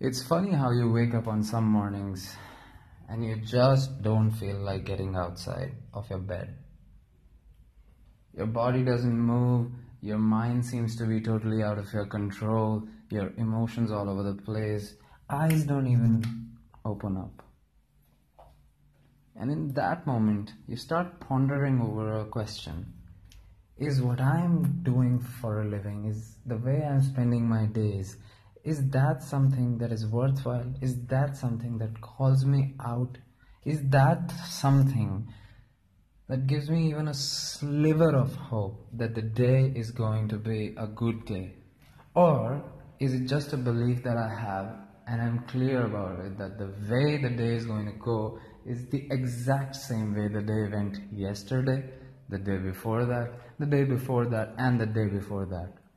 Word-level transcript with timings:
It's 0.00 0.22
funny 0.22 0.52
how 0.52 0.70
you 0.70 0.92
wake 0.92 1.12
up 1.12 1.26
on 1.26 1.42
some 1.42 1.64
mornings 1.64 2.36
and 3.08 3.24
you 3.24 3.34
just 3.34 4.00
don't 4.00 4.30
feel 4.30 4.56
like 4.58 4.84
getting 4.84 5.16
outside 5.16 5.72
of 5.92 6.08
your 6.08 6.20
bed. 6.20 6.56
Your 8.32 8.46
body 8.46 8.84
doesn't 8.84 9.18
move, 9.18 9.72
your 10.00 10.18
mind 10.18 10.64
seems 10.64 10.94
to 10.98 11.04
be 11.04 11.20
totally 11.20 11.64
out 11.64 11.78
of 11.78 11.92
your 11.92 12.06
control, 12.06 12.86
your 13.10 13.32
emotions 13.38 13.90
all 13.90 14.08
over 14.08 14.22
the 14.22 14.40
place, 14.40 14.94
eyes 15.28 15.64
don't 15.64 15.88
even 15.88 16.22
open 16.84 17.16
up. 17.16 17.42
And 19.34 19.50
in 19.50 19.74
that 19.74 20.06
moment, 20.06 20.52
you 20.68 20.76
start 20.76 21.18
pondering 21.18 21.80
over 21.80 22.20
a 22.20 22.24
question 22.24 22.92
Is 23.76 24.00
what 24.00 24.20
I'm 24.20 24.80
doing 24.84 25.18
for 25.18 25.62
a 25.62 25.64
living, 25.64 26.04
is 26.04 26.36
the 26.46 26.56
way 26.56 26.84
I'm 26.84 27.02
spending 27.02 27.48
my 27.48 27.66
days, 27.66 28.16
is 28.68 28.86
that 28.90 29.22
something 29.22 29.78
that 29.78 29.92
is 29.92 30.06
worthwhile? 30.06 30.74
Is 30.82 30.94
that 31.06 31.36
something 31.36 31.78
that 31.78 32.00
calls 32.02 32.44
me 32.44 32.74
out? 32.84 33.16
Is 33.64 33.80
that 33.96 34.30
something 34.46 35.26
that 36.28 36.46
gives 36.46 36.68
me 36.68 36.90
even 36.90 37.08
a 37.08 37.14
sliver 37.14 38.14
of 38.14 38.34
hope 38.34 38.86
that 38.92 39.14
the 39.14 39.22
day 39.22 39.72
is 39.74 39.90
going 39.90 40.28
to 40.28 40.36
be 40.36 40.74
a 40.76 40.86
good 40.86 41.24
day? 41.24 41.54
Or 42.14 42.62
is 43.00 43.14
it 43.14 43.24
just 43.26 43.54
a 43.54 43.56
belief 43.56 44.02
that 44.02 44.18
I 44.18 44.28
have 44.38 44.76
and 45.06 45.22
I'm 45.22 45.38
clear 45.46 45.86
about 45.86 46.20
it 46.26 46.36
that 46.36 46.58
the 46.58 46.70
way 46.90 47.16
the 47.16 47.30
day 47.30 47.54
is 47.54 47.64
going 47.64 47.86
to 47.86 47.98
go 47.98 48.38
is 48.66 48.86
the 48.90 49.06
exact 49.10 49.76
same 49.76 50.14
way 50.14 50.28
the 50.28 50.42
day 50.42 50.68
went 50.70 50.98
yesterday, 51.10 51.84
the 52.28 52.38
day 52.38 52.58
before 52.58 53.06
that, 53.06 53.32
the 53.58 53.64
day 53.64 53.84
before 53.84 54.26
that, 54.26 54.54
and 54.58 54.78
the 54.78 54.86
day 55.00 55.06
before 55.06 55.46
that? 55.46 55.87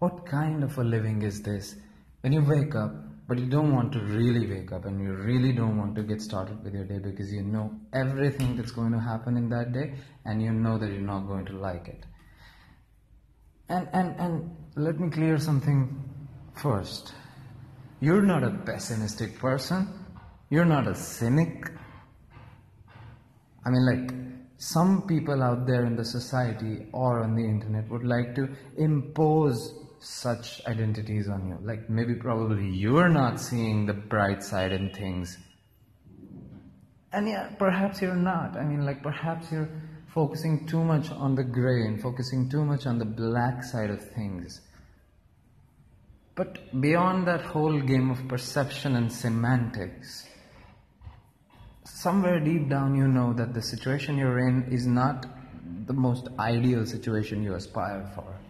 What 0.00 0.24
kind 0.24 0.64
of 0.64 0.78
a 0.78 0.82
living 0.82 1.20
is 1.20 1.42
this? 1.42 1.76
When 2.22 2.32
you 2.32 2.42
wake 2.42 2.74
up, 2.74 2.90
but 3.28 3.38
you 3.38 3.44
don't 3.44 3.74
want 3.74 3.92
to 3.92 4.00
really 4.00 4.46
wake 4.46 4.72
up 4.72 4.86
and 4.86 4.98
you 4.98 5.12
really 5.12 5.52
don't 5.52 5.76
want 5.76 5.94
to 5.96 6.02
get 6.02 6.22
started 6.22 6.64
with 6.64 6.72
your 6.72 6.84
day 6.84 6.98
because 6.98 7.30
you 7.30 7.42
know 7.42 7.70
everything 7.92 8.56
that's 8.56 8.72
going 8.72 8.92
to 8.92 8.98
happen 8.98 9.36
in 9.36 9.50
that 9.50 9.74
day 9.74 9.92
and 10.24 10.42
you 10.42 10.52
know 10.52 10.78
that 10.78 10.90
you're 10.90 11.02
not 11.02 11.26
going 11.26 11.44
to 11.44 11.52
like 11.52 11.86
it. 11.88 12.06
And, 13.68 13.90
and, 13.92 14.18
and 14.18 14.56
let 14.74 14.98
me 14.98 15.10
clear 15.10 15.38
something 15.38 16.02
first. 16.62 17.12
You're 18.00 18.22
not 18.22 18.42
a 18.42 18.52
pessimistic 18.52 19.38
person. 19.38 19.86
You're 20.48 20.64
not 20.64 20.88
a 20.88 20.94
cynic. 20.94 21.70
I 23.66 23.68
mean, 23.68 23.84
like, 23.84 24.14
some 24.56 25.06
people 25.06 25.42
out 25.42 25.66
there 25.66 25.84
in 25.84 25.94
the 25.94 26.06
society 26.06 26.86
or 26.92 27.22
on 27.22 27.34
the 27.34 27.44
internet 27.44 27.88
would 27.90 28.04
like 28.04 28.34
to 28.36 28.48
impose 28.78 29.74
such 30.00 30.62
identities 30.66 31.28
on 31.28 31.46
you. 31.46 31.58
Like 31.62 31.88
maybe 31.90 32.14
probably 32.14 32.68
you're 32.68 33.08
not 33.08 33.38
seeing 33.38 33.86
the 33.86 33.92
bright 33.92 34.42
side 34.42 34.72
in 34.72 34.90
things. 34.90 35.38
And 37.12 37.28
yeah, 37.28 37.50
perhaps 37.58 38.00
you're 38.00 38.16
not. 38.16 38.56
I 38.56 38.64
mean, 38.64 38.84
like 38.86 39.02
perhaps 39.02 39.52
you're 39.52 39.68
focusing 40.08 40.66
too 40.66 40.82
much 40.82 41.10
on 41.10 41.34
the 41.34 41.44
gray 41.44 41.86
and 41.86 42.00
focusing 42.00 42.48
too 42.48 42.64
much 42.64 42.86
on 42.86 42.98
the 42.98 43.04
black 43.04 43.62
side 43.62 43.90
of 43.90 44.00
things. 44.12 44.60
But 46.34 46.80
beyond 46.80 47.26
that 47.26 47.42
whole 47.42 47.78
game 47.80 48.10
of 48.10 48.26
perception 48.26 48.96
and 48.96 49.12
semantics, 49.12 50.26
somewhere 51.84 52.40
deep 52.40 52.70
down 52.70 52.94
you 52.94 53.08
know 53.08 53.34
that 53.34 53.52
the 53.52 53.60
situation 53.60 54.16
you're 54.16 54.38
in 54.38 54.72
is 54.72 54.86
not 54.86 55.26
the 55.86 55.92
most 55.92 56.28
ideal 56.38 56.86
situation 56.86 57.42
you 57.42 57.54
aspire 57.54 58.10
for. 58.14 58.40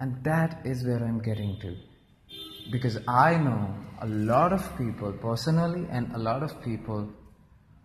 And 0.00 0.24
that 0.24 0.62
is 0.64 0.82
where 0.82 1.04
I'm 1.04 1.20
getting 1.20 1.60
to. 1.60 1.76
Because 2.72 2.98
I 3.06 3.36
know 3.36 3.74
a 4.00 4.06
lot 4.06 4.52
of 4.54 4.76
people 4.78 5.12
personally 5.12 5.86
and 5.90 6.10
a 6.14 6.18
lot 6.18 6.42
of 6.42 6.62
people 6.62 7.06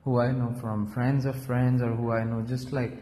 who 0.06 0.22
I 0.22 0.32
know 0.32 0.56
from 0.62 0.88
friends 0.94 1.26
of 1.26 1.36
friends 1.46 1.82
or 1.82 1.94
who 1.94 2.14
I 2.14 2.24
know 2.24 2.42
just 2.48 2.72
like 2.72 2.94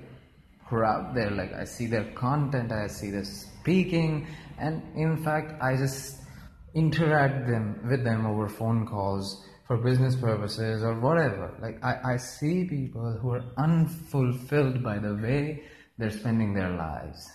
who 0.66 0.78
are 0.78 0.86
out 0.86 1.14
there. 1.14 1.30
Like 1.30 1.54
I 1.54 1.64
see 1.66 1.86
their 1.86 2.06
content, 2.14 2.72
I 2.72 2.88
see 2.88 3.12
their 3.12 3.24
speaking, 3.24 4.26
and 4.58 4.82
in 4.96 5.24
fact, 5.24 5.62
I 5.62 5.76
just 5.76 6.18
interact 6.74 7.48
them 7.48 7.88
with 7.88 8.04
them 8.04 8.26
over 8.26 8.50
phone 8.50 8.88
calls 8.88 9.46
for 9.68 9.78
business 9.78 10.16
purposes 10.16 10.82
or 10.82 11.00
whatever. 11.00 11.56
Like 11.62 11.84
I, 11.84 12.14
I 12.14 12.18
see 12.18 12.64
people 12.64 13.20
who 13.22 13.30
are 13.30 13.44
unfulfilled 13.58 14.82
by 14.82 14.98
the 14.98 15.14
way 15.14 15.64
they're 16.00 16.10
spending 16.10 16.56
their 16.56 16.72
lives 16.72 17.30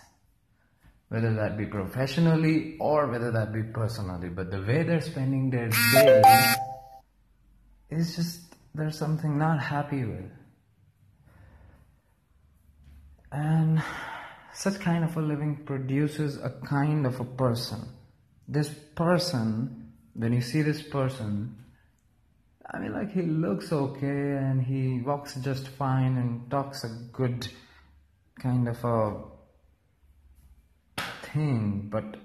whether 1.09 1.35
that 1.35 1.57
be 1.57 1.67
professionally 1.67 2.77
or 2.81 3.07
whether 3.07 3.31
that 3.33 3.53
be 3.53 3.63
personally. 3.63 4.29
But 4.29 4.51
the 4.51 4.61
way 4.61 4.83
they're 4.83 5.01
spending 5.01 5.51
their 5.51 5.69
days 5.69 6.57
is 7.91 8.17
just 8.17 8.55
there's 8.75 8.99
something 8.99 9.39
not 9.39 9.63
happy 9.63 10.05
with. 10.05 10.31
And 13.33 13.83
such 14.53 14.81
kind 14.81 15.05
of 15.05 15.17
a 15.17 15.21
living 15.21 15.65
produces 15.65 16.37
a 16.37 16.51
kind 16.67 17.07
of 17.07 17.21
a 17.21 17.25
person. 17.25 17.89
This 18.47 18.69
person, 18.69 19.93
when 20.15 20.33
you 20.33 20.41
see 20.41 20.63
this 20.63 20.83
person, 20.83 21.57
I 22.71 22.79
mean, 22.79 22.93
like 22.93 23.13
he 23.13 23.23
looks 23.23 23.73
okay 23.73 24.07
and 24.07 24.63
he 24.63 25.01
walks 25.01 25.35
just 25.37 25.69
fine 25.69 26.17
and 26.17 26.51
talks 26.51 26.85
a 26.85 26.89
good 27.13 27.49
kind 28.41 28.69
of 28.69 28.85
a 28.85 29.38
thing, 31.33 31.89
but 31.91 32.17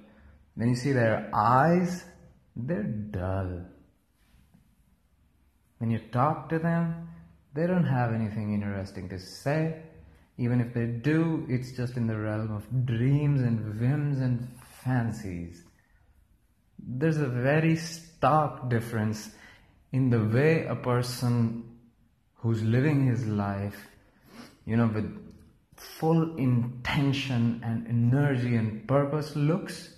when 0.55 0.69
you 0.69 0.75
see 0.75 0.91
their 0.91 1.29
eyes, 1.33 2.03
they're 2.55 2.83
dull. 2.83 3.65
When 5.79 5.91
you 5.91 5.99
talk 6.11 6.49
to 6.49 6.59
them, 6.59 7.09
they 7.53 7.67
don't 7.67 7.85
have 7.85 8.13
anything 8.13 8.53
interesting 8.53 9.09
to 9.09 9.19
say. 9.19 9.81
Even 10.37 10.61
if 10.61 10.73
they 10.73 10.85
do, 10.85 11.45
it's 11.49 11.71
just 11.73 11.97
in 11.97 12.07
the 12.07 12.17
realm 12.17 12.51
of 12.51 12.85
dreams 12.85 13.41
and 13.41 13.79
whims 13.79 14.19
and 14.19 14.47
fancies. 14.83 15.63
There's 16.79 17.17
a 17.17 17.27
very 17.27 17.75
stark 17.75 18.69
difference 18.69 19.29
in 19.91 20.09
the 20.09 20.23
way 20.23 20.65
a 20.65 20.75
person 20.75 21.63
who's 22.37 22.63
living 22.63 23.05
his 23.05 23.25
life, 23.25 23.87
you 24.65 24.75
know, 24.75 24.87
with 24.87 25.32
full 25.77 26.35
intention 26.37 27.61
and 27.63 27.87
energy 27.87 28.55
and 28.55 28.87
purpose 28.87 29.35
looks 29.35 29.89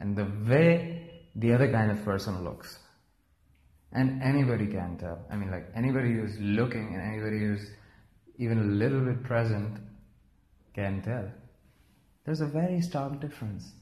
and 0.00 0.16
the 0.16 0.26
way 0.48 1.10
the 1.36 1.52
other 1.52 1.70
kind 1.70 1.90
of 1.90 2.04
person 2.04 2.44
looks. 2.44 2.78
And 3.92 4.22
anybody 4.22 4.66
can 4.66 4.96
tell. 4.98 5.18
I 5.30 5.36
mean, 5.36 5.50
like 5.50 5.66
anybody 5.74 6.12
who's 6.12 6.38
looking 6.38 6.94
and 6.94 7.02
anybody 7.02 7.38
who's 7.40 7.70
even 8.38 8.58
a 8.58 8.64
little 8.64 9.00
bit 9.00 9.22
present 9.24 9.78
can 10.74 11.02
tell. 11.02 11.28
There's 12.24 12.40
a 12.40 12.46
very 12.46 12.80
stark 12.80 13.20
difference. 13.20 13.72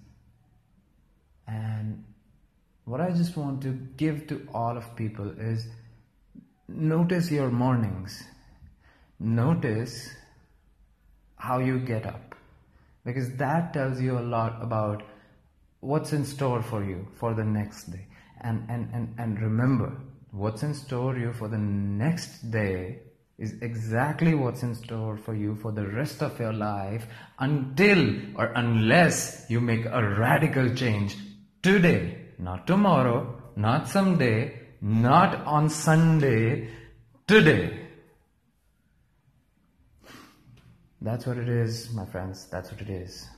And 1.46 2.04
what 2.84 3.00
I 3.00 3.10
just 3.10 3.36
want 3.36 3.62
to 3.62 3.70
give 3.96 4.26
to 4.28 4.48
all 4.54 4.76
of 4.76 4.96
people 4.96 5.30
is 5.38 5.66
notice 6.68 7.30
your 7.30 7.50
mornings. 7.50 8.22
Notice 9.20 10.08
how 11.38 11.58
you 11.58 11.78
get 11.78 12.06
up. 12.06 12.34
Because 13.04 13.30
that 13.36 13.72
tells 13.72 14.00
you 14.00 14.18
a 14.18 14.20
lot 14.20 14.58
about 14.60 15.02
what's 15.80 16.12
in 16.12 16.24
store 16.24 16.62
for 16.62 16.84
you 16.84 17.06
for 17.18 17.34
the 17.34 17.44
next 17.44 17.90
day. 17.90 18.06
And 18.40 18.66
and 18.68 18.90
and, 18.92 19.14
and 19.18 19.40
remember 19.40 19.92
what's 20.30 20.62
in 20.62 20.74
store 20.74 21.16
you 21.16 21.32
for 21.32 21.48
the 21.48 21.58
next 21.58 22.50
day 22.50 22.98
is 23.38 23.54
exactly 23.62 24.34
what's 24.34 24.62
in 24.62 24.74
store 24.74 25.16
for 25.16 25.34
you 25.34 25.54
for 25.56 25.72
the 25.72 25.86
rest 25.86 26.22
of 26.22 26.38
your 26.38 26.52
life 26.52 27.06
until 27.38 28.14
or 28.36 28.46
unless 28.56 29.46
you 29.48 29.60
make 29.60 29.86
a 29.86 30.16
radical 30.18 30.74
change 30.74 31.16
today 31.62 32.18
not 32.38 32.66
tomorrow 32.66 33.40
not 33.56 33.88
someday 33.88 34.60
not 34.82 35.34
on 35.46 35.70
sunday 35.70 36.68
today 37.26 37.77
that's 41.00 41.26
what 41.26 41.38
it 41.38 41.48
is, 41.48 41.92
my 41.92 42.04
friends. 42.04 42.46
That's 42.46 42.70
what 42.70 42.80
it 42.80 42.90
is. 42.90 43.28